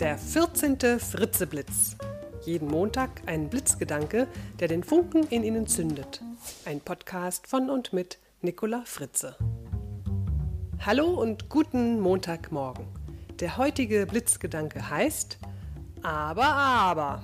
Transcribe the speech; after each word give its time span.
Der 0.00 0.18
14. 0.18 0.98
Fritzeblitz. 0.98 1.96
Jeden 2.44 2.66
Montag 2.66 3.22
ein 3.26 3.48
Blitzgedanke, 3.48 4.26
der 4.58 4.66
den 4.66 4.82
Funken 4.82 5.22
in 5.28 5.44
Ihnen 5.44 5.68
zündet. 5.68 6.20
Ein 6.64 6.80
Podcast 6.80 7.46
von 7.46 7.70
und 7.70 7.92
mit 7.92 8.18
Nicola 8.42 8.82
Fritze. 8.84 9.36
Hallo 10.84 11.06
und 11.06 11.48
guten 11.48 12.00
Montagmorgen. 12.00 12.86
Der 13.38 13.56
heutige 13.56 14.04
Blitzgedanke 14.06 14.90
heißt 14.90 15.38
Aber, 16.02 16.46
aber. 16.46 17.22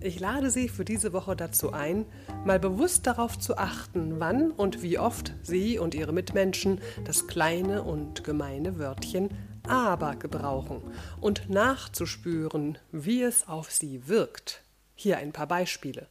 Ich 0.00 0.18
lade 0.18 0.50
Sie 0.50 0.68
für 0.68 0.84
diese 0.84 1.12
Woche 1.12 1.36
dazu 1.36 1.72
ein, 1.72 2.06
mal 2.44 2.58
bewusst 2.58 3.06
darauf 3.06 3.38
zu 3.38 3.56
achten, 3.56 4.18
wann 4.18 4.50
und 4.50 4.82
wie 4.82 4.98
oft 4.98 5.32
Sie 5.42 5.78
und 5.78 5.94
Ihre 5.94 6.12
Mitmenschen 6.12 6.80
das 7.04 7.28
kleine 7.28 7.84
und 7.84 8.24
gemeine 8.24 8.80
Wörtchen 8.80 9.30
aber 9.68 10.16
gebrauchen 10.16 10.82
und 11.20 11.50
nachzuspüren, 11.50 12.78
wie 12.92 13.22
es 13.22 13.48
auf 13.48 13.70
Sie 13.70 14.08
wirkt. 14.08 14.62
Hier 14.94 15.18
ein 15.18 15.32
paar 15.32 15.46
Beispiele. 15.46 16.06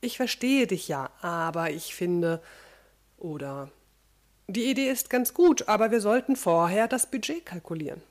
Ich 0.00 0.16
verstehe 0.16 0.66
dich 0.66 0.88
ja, 0.88 1.10
aber 1.20 1.70
ich 1.70 1.94
finde 1.94 2.42
oder 3.18 3.70
die 4.46 4.70
Idee 4.70 4.90
ist 4.90 5.08
ganz 5.08 5.32
gut, 5.32 5.68
aber 5.68 5.90
wir 5.90 6.00
sollten 6.00 6.36
vorher 6.36 6.88
das 6.88 7.10
Budget 7.10 7.46
kalkulieren. 7.46 8.02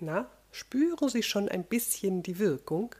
Na, 0.00 0.26
spüren 0.50 1.08
Sie 1.08 1.22
schon 1.22 1.48
ein 1.48 1.64
bisschen 1.64 2.22
die 2.22 2.38
Wirkung? 2.38 2.94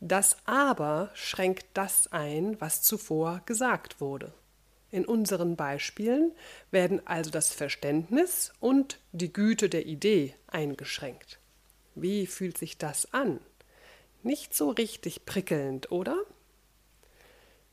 Das 0.00 0.38
Aber 0.46 1.10
schränkt 1.12 1.66
das 1.74 2.10
ein, 2.10 2.58
was 2.58 2.80
zuvor 2.80 3.42
gesagt 3.44 4.00
wurde. 4.00 4.32
In 4.90 5.04
unseren 5.04 5.56
Beispielen 5.56 6.32
werden 6.70 7.06
also 7.06 7.30
das 7.30 7.52
Verständnis 7.52 8.52
und 8.60 8.98
die 9.12 9.32
Güte 9.32 9.68
der 9.68 9.86
Idee 9.86 10.34
eingeschränkt. 10.48 11.38
Wie 11.94 12.26
fühlt 12.26 12.58
sich 12.58 12.78
das 12.78 13.12
an? 13.12 13.40
Nicht 14.22 14.54
so 14.54 14.70
richtig 14.70 15.24
prickelnd, 15.26 15.92
oder? 15.92 16.16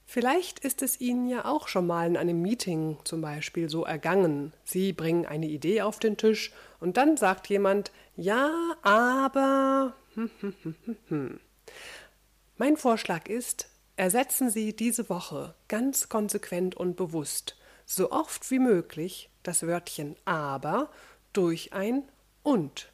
Vielleicht 0.05 0.59
ist 0.59 0.81
es 0.83 1.01
Ihnen 1.01 1.27
ja 1.27 1.43
auch 1.43 1.67
schon 1.67 1.85
mal 1.85 2.07
in 2.07 2.15
einem 2.15 2.41
Meeting 2.41 2.97
zum 3.03 3.19
Beispiel 3.19 3.69
so 3.69 3.83
ergangen. 3.83 4.53
Sie 4.63 4.93
bringen 4.93 5.25
eine 5.25 5.47
Idee 5.47 5.81
auf 5.81 5.99
den 5.99 6.15
Tisch 6.15 6.53
und 6.79 6.95
dann 6.95 7.17
sagt 7.17 7.49
jemand, 7.49 7.91
ja, 8.15 8.53
aber. 8.83 9.95
Mein 12.57 12.77
Vorschlag 12.77 13.27
ist, 13.27 13.67
ersetzen 13.97 14.49
Sie 14.49 14.75
diese 14.75 15.09
Woche 15.09 15.55
ganz 15.67 16.07
konsequent 16.07 16.75
und 16.75 16.95
bewusst 16.95 17.57
so 17.85 18.11
oft 18.11 18.49
wie 18.51 18.59
möglich 18.59 19.29
das 19.43 19.65
Wörtchen 19.65 20.15
aber 20.25 20.89
durch 21.33 21.73
ein 21.73 22.03
und. 22.43 22.91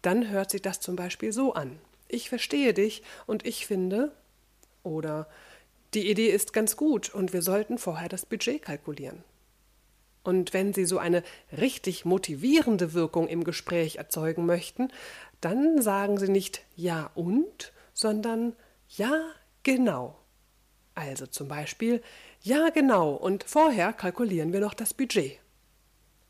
Dann 0.00 0.30
hört 0.30 0.50
sich 0.50 0.62
das 0.62 0.80
zum 0.80 0.96
Beispiel 0.96 1.32
so 1.32 1.54
an. 1.54 1.78
Ich 2.08 2.28
verstehe 2.28 2.74
dich 2.74 3.02
und 3.26 3.46
ich 3.46 3.66
finde 3.66 4.12
oder 4.82 5.28
die 5.94 6.10
Idee 6.10 6.28
ist 6.28 6.52
ganz 6.52 6.76
gut 6.76 7.12
und 7.14 7.32
wir 7.32 7.42
sollten 7.42 7.78
vorher 7.78 8.08
das 8.08 8.26
Budget 8.26 8.62
kalkulieren. 8.62 9.24
Und 10.24 10.52
wenn 10.52 10.72
Sie 10.72 10.84
so 10.84 10.98
eine 10.98 11.22
richtig 11.56 12.04
motivierende 12.04 12.92
Wirkung 12.92 13.28
im 13.28 13.44
Gespräch 13.44 13.96
erzeugen 13.96 14.46
möchten, 14.46 14.88
dann 15.40 15.82
sagen 15.82 16.18
Sie 16.18 16.28
nicht 16.28 16.62
ja 16.76 17.10
und, 17.14 17.72
sondern 17.92 18.54
ja, 18.88 19.24
genau. 19.62 20.18
Also 20.94 21.26
zum 21.26 21.48
Beispiel, 21.48 22.02
ja, 22.42 22.70
genau, 22.70 23.12
und 23.12 23.44
vorher 23.44 23.92
kalkulieren 23.92 24.52
wir 24.52 24.60
noch 24.60 24.74
das 24.74 24.92
Budget. 24.92 25.38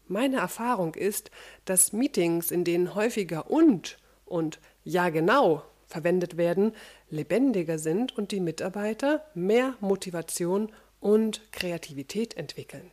Meine 0.07 0.37
Erfahrung 0.37 0.95
ist, 0.95 1.31
dass 1.65 1.93
Meetings, 1.93 2.51
in 2.51 2.65
denen 2.65 2.95
häufiger 2.95 3.51
und 3.51 3.99
und 4.25 4.61
ja, 4.85 5.11
genau 5.11 5.63
verwendet 5.87 6.39
werden, 6.39 6.73
lebendiger 7.11 7.79
sind 7.79 8.17
und 8.17 8.33
die 8.33 8.41
Mitarbeiter 8.41 9.25
mehr 9.35 9.75
Motivation 9.81 10.73
und 11.01 11.53
Kreativität 11.53 12.37
entwickeln. 12.37 12.91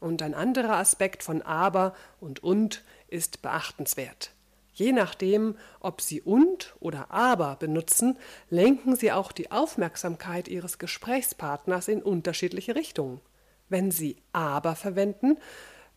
Und 0.00 0.22
ein 0.22 0.34
anderer 0.34 0.76
Aspekt 0.76 1.22
von 1.22 1.42
aber 1.42 1.94
und 2.20 2.42
und 2.42 2.82
ist 3.08 3.42
beachtenswert. 3.42 4.32
Je 4.78 4.92
nachdem, 4.92 5.56
ob 5.80 6.00
Sie 6.00 6.20
und 6.20 6.76
oder 6.78 7.10
aber 7.10 7.56
benutzen, 7.56 8.16
lenken 8.48 8.94
Sie 8.94 9.10
auch 9.10 9.32
die 9.32 9.50
Aufmerksamkeit 9.50 10.46
Ihres 10.46 10.78
Gesprächspartners 10.78 11.88
in 11.88 12.00
unterschiedliche 12.00 12.76
Richtungen. 12.76 13.20
Wenn 13.68 13.90
Sie 13.90 14.18
aber 14.32 14.76
verwenden, 14.76 15.36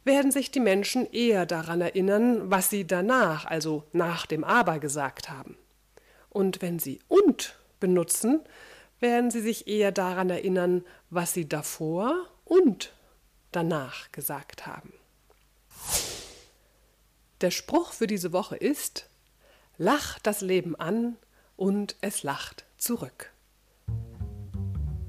werden 0.03 0.31
sich 0.31 0.49
die 0.49 0.59
Menschen 0.59 1.05
eher 1.11 1.45
daran 1.45 1.79
erinnern, 1.79 2.49
was 2.49 2.71
Sie 2.71 2.87
danach, 2.87 3.45
also 3.45 3.83
nach 3.91 4.25
dem 4.25 4.43
aber 4.43 4.79
gesagt 4.79 5.29
haben. 5.29 5.57
Und 6.29 6.63
wenn 6.63 6.79
Sie 6.79 7.01
und 7.07 7.59
benutzen, 7.79 8.41
werden 8.99 9.29
Sie 9.29 9.41
sich 9.41 9.67
eher 9.67 9.91
daran 9.91 10.31
erinnern, 10.31 10.83
was 11.11 11.33
Sie 11.35 11.47
davor 11.47 12.15
und 12.45 12.93
danach 13.51 14.11
gesagt 14.11 14.65
haben. 14.65 14.91
Der 17.41 17.51
Spruch 17.51 17.93
für 17.93 18.07
diese 18.07 18.33
Woche 18.33 18.55
ist 18.55 19.07
Lach 19.77 20.19
das 20.19 20.41
Leben 20.41 20.75
an 20.75 21.15
und 21.55 21.95
es 22.01 22.21
lacht 22.21 22.65
zurück. 22.77 23.31